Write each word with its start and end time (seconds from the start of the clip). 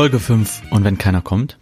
Folge 0.00 0.18
5 0.18 0.62
und 0.70 0.82
wenn 0.82 0.96
keiner 0.96 1.20
kommt. 1.20 1.58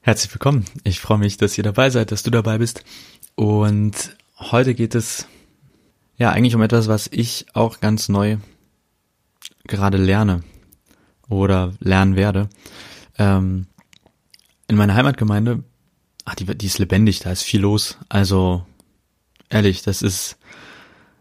Herzlich 0.00 0.32
willkommen. 0.32 0.64
Ich 0.84 1.00
freue 1.00 1.18
mich, 1.18 1.38
dass 1.38 1.58
ihr 1.58 1.64
dabei 1.64 1.90
seid, 1.90 2.12
dass 2.12 2.22
du 2.22 2.30
dabei 2.30 2.58
bist. 2.58 2.84
Und 3.34 4.16
heute 4.38 4.76
geht 4.76 4.94
es 4.94 5.26
ja 6.18 6.30
eigentlich 6.30 6.54
um 6.54 6.62
etwas, 6.62 6.86
was 6.86 7.08
ich 7.10 7.46
auch 7.54 7.80
ganz 7.80 8.08
neu 8.08 8.36
gerade 9.64 9.98
lerne 9.98 10.44
oder 11.28 11.72
lernen 11.80 12.14
werde. 12.14 12.48
Ähm, 13.18 13.66
in 14.68 14.76
meiner 14.76 14.94
Heimatgemeinde, 14.94 15.64
ach, 16.26 16.36
die, 16.36 16.44
die 16.44 16.66
ist 16.66 16.78
lebendig, 16.78 17.18
da 17.18 17.32
ist 17.32 17.42
viel 17.42 17.62
los. 17.62 17.98
Also 18.08 18.64
ehrlich, 19.48 19.82
das 19.82 20.00
ist 20.00 20.38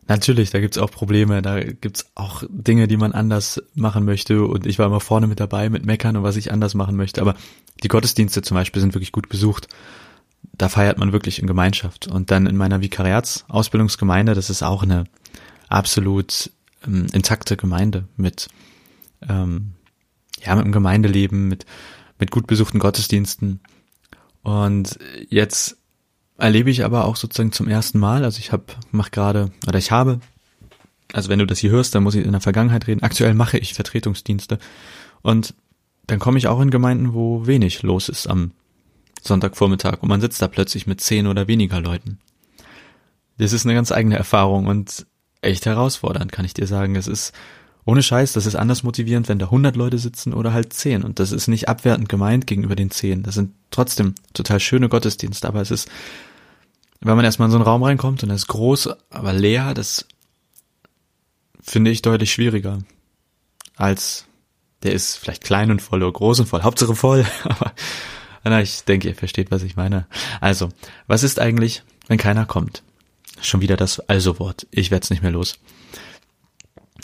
Natürlich, 0.09 0.49
da 0.49 0.59
gibt's 0.59 0.79
auch 0.79 0.89
Probleme, 0.89 1.43
da 1.43 1.61
gibt's 1.61 2.09
auch 2.15 2.41
Dinge, 2.49 2.87
die 2.87 2.97
man 2.97 3.11
anders 3.11 3.61
machen 3.75 4.05
möchte. 4.05 4.43
Und 4.43 4.65
ich 4.65 4.79
war 4.79 4.87
immer 4.87 4.99
vorne 4.99 5.27
mit 5.27 5.39
dabei 5.39 5.69
mit 5.69 5.85
Meckern 5.85 6.17
und 6.17 6.23
was 6.23 6.35
ich 6.35 6.51
anders 6.51 6.73
machen 6.73 6.95
möchte, 6.95 7.21
aber 7.21 7.35
die 7.83 7.89
Gottesdienste 7.89 8.41
zum 8.41 8.55
Beispiel 8.55 8.81
sind 8.81 8.95
wirklich 8.95 9.11
gut 9.11 9.29
besucht. 9.29 9.67
Da 10.53 10.67
feiert 10.67 10.97
man 10.97 11.11
wirklich 11.11 11.37
in 11.37 11.45
Gemeinschaft. 11.45 12.07
Und 12.07 12.31
dann 12.31 12.47
in 12.47 12.57
meiner 12.57 12.81
Vikariatsausbildungsgemeinde, 12.81 14.33
das 14.33 14.49
ist 14.49 14.63
auch 14.63 14.81
eine 14.81 15.03
absolut 15.67 16.49
ähm, 16.87 17.05
intakte 17.13 17.55
Gemeinde 17.55 18.07
mit 18.17 18.47
ähm, 19.29 19.73
ja 20.43 20.55
mit 20.55 20.65
dem 20.65 20.71
Gemeindeleben, 20.71 21.47
mit 21.47 21.67
mit 22.17 22.31
gut 22.31 22.47
besuchten 22.47 22.79
Gottesdiensten. 22.79 23.59
Und 24.41 24.97
jetzt 25.29 25.78
erlebe 26.39 26.69
ich 26.69 26.83
aber 26.83 27.05
auch 27.05 27.15
sozusagen 27.15 27.51
zum 27.51 27.67
ersten 27.67 27.99
Mal. 27.99 28.23
Also 28.23 28.39
ich 28.39 28.51
habe, 28.51 28.65
mach 28.91 29.11
gerade, 29.11 29.51
oder 29.67 29.77
ich 29.77 29.91
habe, 29.91 30.19
also 31.13 31.29
wenn 31.29 31.39
du 31.39 31.45
das 31.45 31.59
hier 31.59 31.71
hörst, 31.71 31.95
dann 31.95 32.03
muss 32.03 32.15
ich 32.15 32.25
in 32.25 32.31
der 32.31 32.41
Vergangenheit 32.41 32.87
reden. 32.87 33.03
Aktuell 33.03 33.33
mache 33.33 33.57
ich 33.57 33.73
Vertretungsdienste. 33.73 34.59
Und 35.21 35.53
dann 36.07 36.19
komme 36.19 36.37
ich 36.37 36.47
auch 36.47 36.61
in 36.61 36.71
Gemeinden, 36.71 37.13
wo 37.13 37.45
wenig 37.45 37.83
los 37.83 38.09
ist 38.09 38.27
am 38.27 38.51
Sonntagvormittag 39.21 40.01
und 40.01 40.09
man 40.09 40.21
sitzt 40.21 40.41
da 40.41 40.47
plötzlich 40.47 40.87
mit 40.87 41.01
zehn 41.01 41.27
oder 41.27 41.47
weniger 41.47 41.81
Leuten. 41.81 42.19
Das 43.37 43.53
ist 43.53 43.65
eine 43.65 43.75
ganz 43.75 43.91
eigene 43.91 44.15
Erfahrung 44.15 44.65
und 44.65 45.05
echt 45.41 45.65
herausfordernd, 45.65 46.31
kann 46.31 46.45
ich 46.45 46.53
dir 46.53 46.67
sagen. 46.67 46.95
Es 46.95 47.07
ist 47.07 47.33
ohne 47.85 48.03
Scheiß, 48.03 48.33
das 48.33 48.45
ist 48.45 48.55
anders 48.55 48.83
motivierend, 48.83 49.29
wenn 49.29 49.39
da 49.39 49.45
100 49.45 49.75
Leute 49.75 49.97
sitzen 49.97 50.33
oder 50.33 50.53
halt 50.53 50.73
10. 50.73 51.03
Und 51.03 51.19
das 51.19 51.31
ist 51.31 51.47
nicht 51.47 51.69
abwertend 51.69 52.09
gemeint 52.09 52.47
gegenüber 52.47 52.75
den 52.75 52.91
10. 52.91 53.23
Das 53.23 53.35
sind 53.35 53.53
trotzdem 53.71 54.15
total 54.33 54.59
schöne 54.59 54.89
Gottesdienste, 54.89 55.47
aber 55.47 55.61
es 55.61 55.71
ist 55.71 55.89
wenn 57.01 57.15
man 57.15 57.25
erstmal 57.25 57.47
in 57.47 57.51
so 57.51 57.57
einen 57.57 57.65
Raum 57.65 57.83
reinkommt 57.83 58.23
und 58.23 58.29
er 58.29 58.35
ist 58.35 58.47
groß, 58.47 58.89
aber 59.09 59.33
leer, 59.33 59.73
das 59.73 60.05
finde 61.61 61.91
ich 61.91 62.01
deutlich 62.01 62.31
schwieriger 62.31 62.79
als 63.79 64.25
der 64.83 64.93
ist 64.93 65.17
vielleicht 65.17 65.43
klein 65.43 65.71
und 65.71 65.81
voll 65.81 66.03
oder 66.03 66.11
groß 66.11 66.41
und 66.41 66.45
voll, 66.45 66.63
Hauptsache 66.63 66.95
voll, 66.95 67.25
aber 67.43 67.73
na, 68.43 68.61
ich 68.61 68.83
denke, 68.83 69.09
ihr 69.09 69.15
versteht, 69.15 69.51
was 69.51 69.63
ich 69.63 69.75
meine. 69.75 70.07
Also, 70.39 70.69
was 71.07 71.23
ist 71.23 71.39
eigentlich, 71.39 71.83
wenn 72.07 72.17
keiner 72.17 72.45
kommt? 72.45 72.83
Schon 73.41 73.61
wieder 73.61 73.77
das 73.77 73.99
Also-Wort. 73.99 74.65
Ich 74.71 74.91
werde 74.91 75.03
es 75.03 75.09
nicht 75.09 75.21
mehr 75.21 75.31
los. 75.31 75.59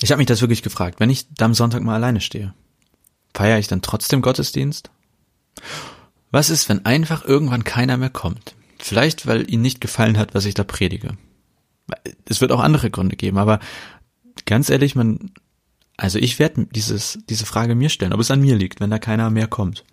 Ich 0.02 0.12
habe 0.12 0.18
mich 0.18 0.28
das 0.28 0.42
wirklich 0.42 0.64
gefragt. 0.64 1.00
Wenn 1.00 1.10
ich 1.10 1.28
da 1.34 1.46
am 1.46 1.54
Sonntag 1.54 1.84
mal 1.84 1.96
alleine 1.96 2.22
stehe, 2.22 2.54
feiere 3.34 3.60
ich 3.60 3.68
dann 3.68 3.82
trotzdem 3.82 4.22
Gottesdienst? 4.22 4.90
Was 6.32 6.50
ist, 6.50 6.68
wenn 6.68 6.86
einfach 6.86 7.26
irgendwann 7.26 7.64
keiner 7.64 7.98
mehr 7.98 8.10
kommt? 8.10 8.56
Vielleicht, 8.80 9.28
weil 9.28 9.50
ihnen 9.50 9.62
nicht 9.62 9.82
gefallen 9.82 10.18
hat, 10.18 10.34
was 10.34 10.46
ich 10.46 10.54
da 10.54 10.64
predige. 10.64 11.18
Es 12.26 12.42
wird 12.42 12.52
auch 12.52 12.60
andere 12.60 12.90
Gründe 12.90 13.16
geben, 13.16 13.38
aber 13.38 13.60
ganz 14.46 14.70
ehrlich, 14.70 14.96
man, 14.96 15.32
also 15.98 16.20
ich 16.20 16.40
werde 16.40 16.68
dieses, 16.72 17.20
diese 17.30 17.46
Frage 17.46 17.76
mir 17.76 17.90
stellen, 17.90 18.14
ob 18.14 18.20
es 18.20 18.32
an 18.32 18.42
mir 18.42 18.56
liegt, 18.56 18.80
wenn 18.80 18.90
da 18.90 19.00
keiner 19.00 19.30
mehr 19.30 19.48
kommt. 19.48 19.84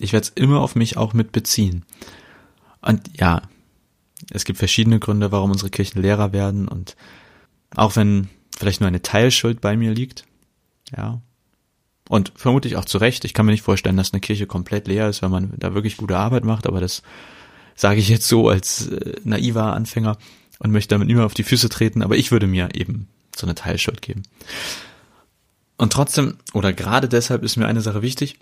Ich 0.00 0.12
werde 0.12 0.24
es 0.24 0.30
immer 0.30 0.60
auf 0.60 0.74
mich 0.74 0.96
auch 0.96 1.12
mit 1.12 1.32
beziehen. 1.32 1.84
Und 2.80 3.18
ja, 3.18 3.42
es 4.30 4.44
gibt 4.44 4.58
verschiedene 4.58 4.98
Gründe, 4.98 5.32
warum 5.32 5.50
unsere 5.50 5.70
Kirchen 5.70 6.02
leerer 6.02 6.32
werden 6.32 6.66
und 6.68 6.96
auch 7.74 7.96
wenn 7.96 8.28
vielleicht 8.56 8.80
nur 8.80 8.88
eine 8.88 9.02
Teilschuld 9.02 9.60
bei 9.60 9.76
mir 9.76 9.92
liegt, 9.92 10.24
ja. 10.96 11.20
Und 12.08 12.32
vermutlich 12.36 12.76
auch 12.76 12.84
zu 12.84 12.98
Recht. 12.98 13.24
Ich 13.24 13.32
kann 13.32 13.46
mir 13.46 13.52
nicht 13.52 13.62
vorstellen, 13.62 13.96
dass 13.96 14.12
eine 14.12 14.20
Kirche 14.20 14.46
komplett 14.46 14.88
leer 14.88 15.08
ist, 15.08 15.22
wenn 15.22 15.30
man 15.30 15.54
da 15.56 15.72
wirklich 15.72 15.96
gute 15.96 16.18
Arbeit 16.18 16.44
macht, 16.44 16.66
aber 16.66 16.80
das 16.80 17.02
sage 17.74 18.00
ich 18.00 18.08
jetzt 18.08 18.28
so 18.28 18.48
als 18.48 18.88
äh, 18.88 19.14
naiver 19.24 19.72
Anfänger 19.72 20.18
und 20.58 20.70
möchte 20.70 20.94
damit 20.94 21.10
immer 21.10 21.26
auf 21.26 21.34
die 21.34 21.42
Füße 21.42 21.68
treten, 21.68 22.02
aber 22.02 22.16
ich 22.16 22.30
würde 22.30 22.46
mir 22.46 22.70
eben 22.74 23.08
so 23.36 23.46
eine 23.46 23.54
Teilschuld 23.54 24.02
geben. 24.02 24.22
Und 25.76 25.92
trotzdem, 25.92 26.36
oder 26.52 26.72
gerade 26.72 27.08
deshalb 27.08 27.42
ist 27.42 27.56
mir 27.56 27.66
eine 27.66 27.80
Sache 27.80 28.02
wichtig, 28.02 28.38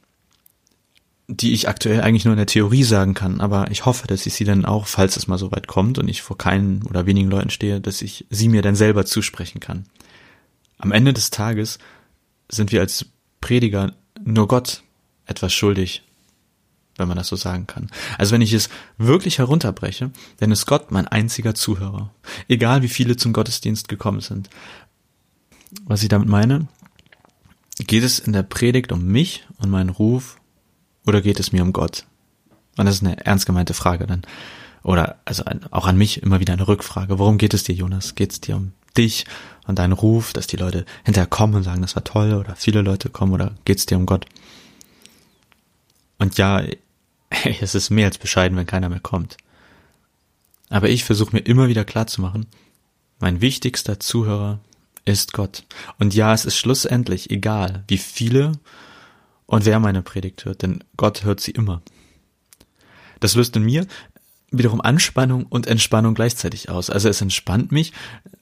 die 1.27 1.53
ich 1.53 1.69
aktuell 1.69 2.01
eigentlich 2.01 2.25
nur 2.25 2.35
in 2.35 2.39
der 2.39 2.47
Theorie 2.47 2.83
sagen 2.83 3.15
kann, 3.15 3.41
aber 3.41 3.71
ich 3.71 3.87
hoffe, 3.87 4.07
dass 4.09 4.27
ich 4.27 4.35
sie 4.35 4.45
dann 4.45 4.65
auch, 4.65 4.87
falls 4.87 5.17
es 5.17 5.29
mal 5.29 5.39
so 5.39 5.53
weit 5.53 5.69
kommt 5.69 5.99
und 5.99 6.09
ich 6.09 6.23
vor 6.23 6.37
keinen 6.37 6.83
oder 6.83 7.07
wenigen 7.07 7.31
Leuten 7.31 7.51
stehe, 7.51 7.81
dass 7.81 8.03
ich 8.03 8.27
sie 8.31 8.49
mir 8.49 8.63
dann 8.63 8.75
selber 8.75 9.07
zusprechen 9.07 9.61
kann. 9.61 9.87
Am 10.77 10.93
Ende 10.93 11.13
des 11.13 11.31
Tages 11.31 11.79
sind 12.49 12.73
wir 12.73 12.81
als 12.81 13.07
Prediger 13.41 13.95
nur 14.23 14.49
Gott 14.49 14.83
etwas 15.25 15.53
schuldig 15.53 16.03
wenn 17.01 17.09
man 17.09 17.17
das 17.17 17.27
so 17.27 17.37
sagen 17.37 17.67
kann. 17.67 17.91
Also 18.19 18.33
wenn 18.33 18.43
ich 18.43 18.53
es 18.53 18.69
wirklich 18.99 19.39
herunterbreche, 19.39 20.11
dann 20.39 20.53
ist 20.53 20.67
Gott 20.67 20.93
mein 20.93 21.09
einziger 21.09 21.55
Zuhörer. 21.55 22.15
Egal 22.47 22.83
wie 22.83 22.89
viele 22.89 23.17
zum 23.17 23.33
Gottesdienst 23.33 23.89
gekommen 23.89 24.21
sind. 24.21 24.49
Was 25.85 26.03
ich 26.03 26.09
damit 26.09 26.29
meine, 26.29 26.69
geht 27.79 28.05
es 28.05 28.19
in 28.19 28.33
der 28.33 28.43
Predigt 28.43 28.93
um 28.93 29.05
mich 29.07 29.47
und 29.59 29.71
meinen 29.71 29.91
Ruf 29.91 30.37
oder 31.07 31.23
geht 31.23 31.41
es 31.41 31.53
mir 31.53 31.63
um 31.63 31.73
Gott? 31.73 32.05
Und 32.77 32.87
das 32.87 32.97
ist 32.97 33.05
eine 33.05 33.25
ernst 33.25 33.47
gemeinte 33.47 33.75
Frage 33.75 34.07
dann. 34.07 34.23
Oder 34.83 35.21
also 35.25 35.45
auch 35.71 35.87
an 35.87 35.99
mich 35.99 36.23
immer 36.23 36.41
wieder 36.41 36.53
eine 36.53 36.67
Rückfrage. 36.67 37.19
Worum 37.19 37.39
geht 37.39 37.55
es 37.55 37.65
dir, 37.65 37.75
Jonas? 37.75 38.15
Geht 38.15 38.33
es 38.33 38.41
dir 38.41 38.57
um 38.57 38.73
dich 38.97 39.27
und 39.67 39.79
deinen 39.79 39.93
Ruf, 39.93 40.33
dass 40.33 40.47
die 40.47 40.57
Leute 40.57 40.85
hinterher 41.05 41.29
kommen 41.29 41.55
und 41.55 41.63
sagen, 41.63 41.83
das 41.83 41.95
war 41.95 42.05
toll 42.05 42.35
oder 42.35 42.57
viele 42.57 42.83
Leute 42.83 43.09
kommen 43.09 43.33
oder 43.33 43.55
geht 43.65 43.79
es 43.79 43.87
dir 43.87 43.97
um 43.97 44.07
Gott? 44.07 44.27
Und 46.19 46.39
ja, 46.39 46.63
es 47.61 47.75
ist 47.75 47.91
mehr 47.91 48.07
als 48.07 48.19
bescheiden, 48.19 48.57
wenn 48.57 48.67
keiner 48.67 48.89
mehr 48.89 49.01
kommt. 49.01 49.37
Aber 50.69 50.89
ich 50.89 51.05
versuche 51.05 51.35
mir 51.35 51.41
immer 51.41 51.69
wieder 51.69 51.85
klarzumachen, 51.85 52.47
mein 53.19 53.41
wichtigster 53.41 54.01
Zuhörer 54.01 54.61
ist 55.05 55.33
Gott. 55.33 55.65
Und 55.99 56.15
ja, 56.15 56.33
es 56.33 56.45
ist 56.45 56.57
schlussendlich 56.57 57.31
egal, 57.31 57.85
wie 57.89 57.99
viele 57.99 58.53
und 59.47 59.65
wer 59.65 59.81
meine 59.81 60.03
Predigt 60.03 60.45
hört, 60.45 60.63
denn 60.63 60.85
Gott 60.97 61.25
hört 61.25 61.41
sie 61.41 61.51
immer. 61.51 61.83
Das 63.19 63.35
löst 63.35 63.57
in 63.57 63.65
mir 63.65 63.87
wiederum 64.51 64.81
Anspannung 64.81 65.47
und 65.47 65.67
Entspannung 65.67 66.15
gleichzeitig 66.15 66.71
aus. 66.71 66.91
Also 66.91 67.09
es 67.09 67.21
entspannt 67.21 67.71
mich, 67.73 67.93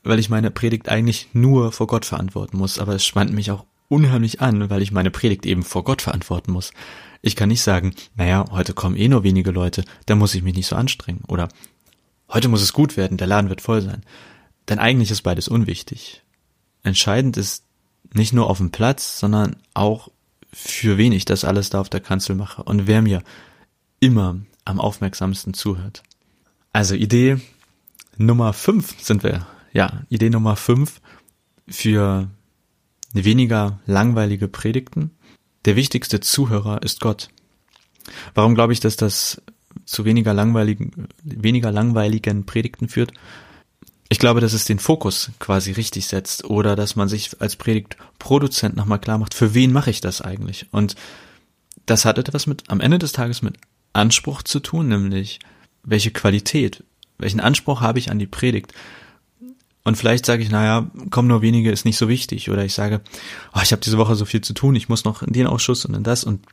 weil 0.02 0.18
ich 0.18 0.30
meine 0.30 0.50
Predigt 0.50 0.88
eigentlich 0.88 1.28
nur 1.32 1.72
vor 1.72 1.86
Gott 1.86 2.06
verantworten 2.06 2.56
muss, 2.56 2.78
aber 2.78 2.94
es 2.94 3.04
spannt 3.04 3.32
mich 3.32 3.50
auch 3.50 3.64
unheimlich 3.88 4.40
an, 4.40 4.70
weil 4.70 4.82
ich 4.82 4.92
meine 4.92 5.10
Predigt 5.10 5.46
eben 5.46 5.62
vor 5.62 5.84
Gott 5.84 6.02
verantworten 6.02 6.52
muss. 6.52 6.72
Ich 7.22 7.36
kann 7.36 7.48
nicht 7.48 7.62
sagen, 7.62 7.94
naja, 8.14 8.44
heute 8.50 8.74
kommen 8.74 8.96
eh 8.96 9.08
nur 9.08 9.24
wenige 9.24 9.50
Leute, 9.50 9.84
da 10.06 10.14
muss 10.14 10.34
ich 10.34 10.42
mich 10.42 10.54
nicht 10.54 10.66
so 10.66 10.76
anstrengen. 10.76 11.24
Oder 11.26 11.48
heute 12.28 12.48
muss 12.48 12.62
es 12.62 12.72
gut 12.72 12.96
werden, 12.96 13.16
der 13.18 13.26
Laden 13.26 13.48
wird 13.48 13.60
voll 13.60 13.82
sein. 13.82 14.02
Denn 14.68 14.78
eigentlich 14.78 15.10
ist 15.10 15.22
beides 15.22 15.48
unwichtig. 15.48 16.22
Entscheidend 16.82 17.36
ist 17.36 17.64
nicht 18.12 18.32
nur 18.32 18.48
auf 18.48 18.58
dem 18.58 18.70
Platz, 18.70 19.18
sondern 19.18 19.56
auch 19.74 20.08
für 20.52 20.96
wen 20.96 21.12
ich 21.12 21.24
das 21.24 21.44
alles 21.44 21.70
da 21.70 21.80
auf 21.80 21.88
der 21.88 22.00
Kanzel 22.00 22.36
mache 22.36 22.62
und 22.62 22.86
wer 22.86 23.02
mir 23.02 23.22
immer 24.00 24.38
am 24.64 24.80
aufmerksamsten 24.80 25.54
zuhört. 25.54 26.02
Also 26.72 26.94
Idee 26.94 27.38
Nummer 28.16 28.52
fünf 28.52 29.00
sind 29.00 29.22
wir. 29.22 29.46
Ja, 29.72 30.02
Idee 30.08 30.30
Nummer 30.30 30.56
fünf 30.56 31.00
für 31.68 32.30
weniger 33.12 33.80
langweilige 33.86 34.48
Predigten 34.48 35.10
der 35.64 35.76
wichtigste 35.76 36.20
Zuhörer 36.20 36.82
ist 36.82 37.00
Gott. 37.00 37.28
Warum 38.34 38.54
glaube 38.54 38.72
ich, 38.72 38.80
dass 38.80 38.96
das 38.96 39.42
zu 39.84 40.04
weniger 40.04 40.32
langweiligen, 40.32 41.08
weniger 41.22 41.70
langweiligen 41.72 42.46
Predigten 42.46 42.88
führt? 42.88 43.12
ich 44.08 44.18
glaube, 44.18 44.40
dass 44.40 44.52
es 44.52 44.64
den 44.64 44.78
Fokus 44.78 45.30
quasi 45.38 45.72
richtig 45.72 46.06
setzt 46.06 46.44
oder 46.44 46.76
dass 46.76 46.96
man 46.96 47.08
sich 47.08 47.40
als 47.40 47.56
Predigtproduzent 47.56 48.74
nochmal 48.74 49.00
klar 49.00 49.18
macht, 49.18 49.34
für 49.34 49.54
wen 49.54 49.72
mache 49.72 49.90
ich 49.90 50.00
das 50.00 50.22
eigentlich? 50.22 50.66
Und 50.70 50.94
das 51.86 52.04
hat 52.04 52.18
etwas 52.18 52.46
mit, 52.46 52.64
am 52.68 52.80
Ende 52.80 52.98
des 52.98 53.12
Tages 53.12 53.42
mit 53.42 53.56
Anspruch 53.92 54.42
zu 54.42 54.60
tun, 54.60 54.88
nämlich 54.88 55.40
welche 55.82 56.10
Qualität, 56.10 56.84
welchen 57.18 57.40
Anspruch 57.40 57.80
habe 57.80 57.98
ich 57.98 58.10
an 58.10 58.18
die 58.18 58.26
Predigt? 58.26 58.72
Und 59.84 59.96
vielleicht 59.96 60.26
sage 60.26 60.42
ich, 60.42 60.50
naja, 60.50 60.90
kommen 61.10 61.28
nur 61.28 61.42
wenige, 61.42 61.70
ist 61.70 61.84
nicht 61.84 61.96
so 61.96 62.08
wichtig. 62.08 62.50
Oder 62.50 62.64
ich 62.64 62.74
sage, 62.74 63.00
oh, 63.54 63.60
ich 63.62 63.72
habe 63.72 63.80
diese 63.80 63.98
Woche 63.98 64.16
so 64.16 64.24
viel 64.24 64.40
zu 64.40 64.52
tun, 64.52 64.74
ich 64.74 64.88
muss 64.88 65.04
noch 65.04 65.22
in 65.22 65.32
den 65.32 65.46
Ausschuss 65.46 65.84
und 65.84 65.94
in 65.94 66.02
das. 66.02 66.24
Und, 66.24 66.44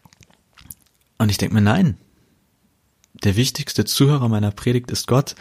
und 1.17 1.29
ich 1.29 1.37
denke 1.37 1.55
mir, 1.55 1.61
nein, 1.61 1.97
der 3.23 3.35
wichtigste 3.35 3.85
Zuhörer 3.85 4.29
meiner 4.29 4.51
Predigt 4.51 4.91
ist 4.91 5.07
Gott. 5.07 5.35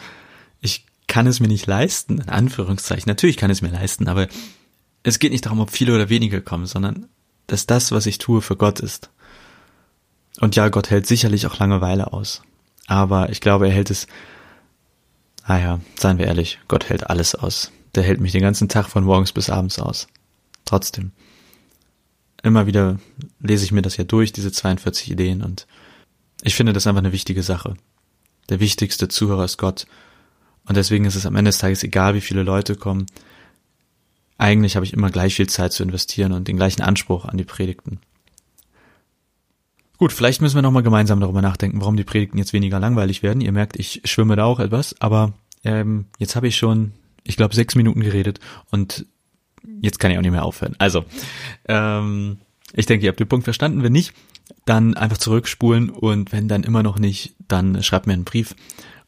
Ich 0.61 0.85
kann 1.07 1.27
es 1.27 1.39
mir 1.39 1.47
nicht 1.47 1.67
leisten, 1.67 2.19
in 2.19 2.29
Anführungszeichen. 2.29 3.07
Natürlich 3.07 3.37
kann 3.37 3.51
es 3.51 3.61
mir 3.61 3.71
leisten, 3.71 4.07
aber 4.07 4.27
es 5.03 5.19
geht 5.19 5.31
nicht 5.31 5.45
darum, 5.45 5.59
ob 5.59 5.69
viele 5.69 5.93
oder 5.93 6.09
wenige 6.09 6.41
kommen, 6.41 6.65
sondern 6.65 7.07
dass 7.47 7.67
das, 7.67 7.91
was 7.91 8.07
ich 8.07 8.17
tue, 8.17 8.41
für 8.41 8.55
Gott 8.55 8.79
ist. 8.79 9.11
Und 10.39 10.55
ja, 10.55 10.67
Gott 10.69 10.89
hält 10.89 11.05
sicherlich 11.05 11.47
auch 11.47 11.59
Langeweile 11.59 12.11
aus. 12.11 12.41
Aber 12.87 13.29
ich 13.29 13.39
glaube, 13.39 13.67
er 13.67 13.73
hält 13.73 13.91
es, 13.91 14.07
naja, 15.47 15.79
seien 15.97 16.17
wir 16.17 16.25
ehrlich, 16.25 16.59
Gott 16.67 16.89
hält 16.89 17.09
alles 17.09 17.35
aus. 17.35 17.71
Der 17.93 18.03
hält 18.03 18.19
mich 18.19 18.31
den 18.31 18.41
ganzen 18.41 18.67
Tag 18.67 18.87
von 18.87 19.03
morgens 19.03 19.31
bis 19.31 19.49
abends 19.49 19.79
aus. 19.79 20.07
Trotzdem. 20.65 21.11
Immer 22.43 22.67
wieder 22.67 22.99
lese 23.39 23.63
ich 23.63 23.71
mir 23.71 23.81
das 23.81 23.97
ja 23.97 24.03
durch, 24.03 24.33
diese 24.33 24.51
42 24.51 25.11
Ideen, 25.11 25.41
und 25.41 25.67
ich 26.41 26.55
finde 26.55 26.73
das 26.73 26.85
einfach 26.85 27.01
eine 27.01 27.11
wichtige 27.11 27.43
Sache. 27.43 27.75
Der 28.49 28.59
wichtigste 28.59 29.07
Zuhörer 29.07 29.45
ist 29.45 29.57
Gott. 29.57 29.87
Und 30.65 30.77
deswegen 30.77 31.05
ist 31.05 31.15
es 31.15 31.25
am 31.25 31.35
Ende 31.35 31.49
des 31.49 31.59
Tages 31.59 31.83
egal, 31.83 32.15
wie 32.15 32.21
viele 32.21 32.43
Leute 32.43 32.75
kommen. 32.75 33.05
Eigentlich 34.37 34.75
habe 34.75 34.85
ich 34.85 34.93
immer 34.93 35.11
gleich 35.11 35.35
viel 35.35 35.47
Zeit 35.47 35.73
zu 35.73 35.83
investieren 35.83 36.33
und 36.33 36.47
den 36.47 36.57
gleichen 36.57 36.81
Anspruch 36.81 37.25
an 37.25 37.37
die 37.37 37.45
Predigten. 37.45 37.99
Gut, 39.97 40.11
vielleicht 40.11 40.41
müssen 40.41 40.55
wir 40.55 40.61
nochmal 40.61 40.83
gemeinsam 40.83 41.19
darüber 41.19 41.41
nachdenken, 41.41 41.79
warum 41.79 41.95
die 41.95 42.03
Predigten 42.03 42.37
jetzt 42.37 42.53
weniger 42.53 42.79
langweilig 42.79 43.23
werden. 43.23 43.41
Ihr 43.41 43.51
merkt, 43.51 43.77
ich 43.79 44.01
schwimme 44.05 44.35
da 44.35 44.45
auch 44.45 44.59
etwas, 44.59 44.99
aber 44.99 45.33
ähm, 45.63 46.05
jetzt 46.19 46.35
habe 46.35 46.47
ich 46.47 46.57
schon, 46.57 46.91
ich 47.23 47.37
glaube, 47.37 47.55
sechs 47.55 47.75
Minuten 47.75 48.01
geredet 48.01 48.39
und 48.71 49.05
jetzt 49.81 49.99
kann 49.99 50.11
ich 50.11 50.17
auch 50.17 50.21
nicht 50.21 50.31
mehr 50.31 50.45
aufhören. 50.45 50.75
Also, 50.79 51.05
ähm, 51.67 52.37
ich 52.73 52.85
denke, 52.85 53.05
ihr 53.05 53.09
habt 53.09 53.19
den 53.19 53.27
Punkt 53.27 53.45
verstanden. 53.45 53.83
Wenn 53.83 53.93
nicht, 53.93 54.13
dann 54.65 54.95
einfach 54.95 55.17
zurückspulen 55.17 55.89
und 55.89 56.31
wenn 56.31 56.47
dann 56.47 56.63
immer 56.63 56.83
noch 56.83 56.99
nicht, 56.99 57.35
dann 57.47 57.81
schreibt 57.81 58.05
mir 58.05 58.13
einen 58.13 58.25
Brief 58.25 58.55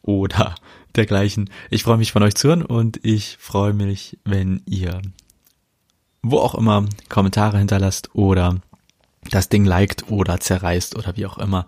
oder 0.02 0.56
dergleichen. 0.96 1.50
Ich 1.70 1.84
freue 1.84 1.98
mich 1.98 2.12
von 2.12 2.24
euch 2.24 2.36
zu 2.36 2.48
hören 2.48 2.64
und 2.64 3.00
ich 3.04 3.38
freue 3.40 3.74
mich, 3.74 4.18
wenn 4.24 4.62
ihr 4.66 5.02
wo 6.24 6.40
auch 6.40 6.56
immer 6.56 6.86
Kommentare 7.10 7.58
hinterlasst 7.58 8.14
oder 8.14 8.58
das 9.30 9.50
Ding 9.50 9.66
liked 9.66 10.10
oder 10.10 10.40
zerreißt 10.40 10.96
oder 10.96 11.18
wie 11.18 11.26
auch 11.26 11.38
immer. 11.38 11.68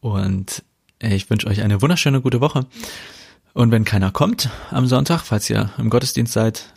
Und 0.00 0.62
ich 1.00 1.30
wünsche 1.30 1.46
euch 1.46 1.62
eine 1.62 1.82
wunderschöne 1.82 2.20
gute 2.20 2.40
Woche. 2.40 2.66
Und 3.54 3.70
wenn 3.70 3.84
keiner 3.84 4.10
kommt 4.10 4.50
am 4.70 4.86
Sonntag, 4.86 5.22
falls 5.22 5.48
ihr 5.50 5.70
im 5.78 5.90
Gottesdienst 5.90 6.32
seid, 6.32 6.74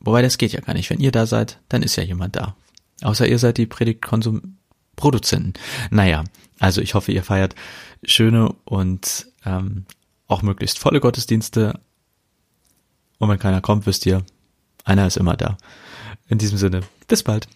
wobei 0.00 0.22
das 0.22 0.38
geht 0.38 0.52
ja 0.52 0.60
gar 0.60 0.74
nicht, 0.74 0.90
wenn 0.90 1.00
ihr 1.00 1.12
da 1.12 1.26
seid, 1.26 1.60
dann 1.68 1.82
ist 1.82 1.96
ja 1.96 2.02
jemand 2.02 2.36
da. 2.36 2.56
Außer 3.02 3.28
ihr 3.28 3.38
seid 3.38 3.58
die 3.58 3.66
Predigtkonsum-Produzenten. 3.66 5.54
Naja, 5.90 6.24
also 6.58 6.80
ich 6.80 6.94
hoffe, 6.94 7.12
ihr 7.12 7.22
feiert 7.22 7.54
schöne 8.02 8.54
und 8.64 9.26
ähm, 9.44 9.84
auch 10.26 10.42
möglichst 10.42 10.78
volle 10.78 11.00
Gottesdienste. 11.00 11.78
Und 13.18 13.28
wenn 13.28 13.38
keiner 13.38 13.60
kommt, 13.60 13.86
wisst 13.86 14.06
ihr, 14.06 14.24
einer 14.84 15.06
ist 15.06 15.16
immer 15.16 15.36
da. 15.36 15.58
In 16.28 16.38
diesem 16.38 16.58
Sinne, 16.58 16.80
bis 17.08 17.22
bald. 17.22 17.48